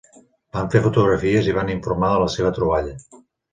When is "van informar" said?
1.59-2.11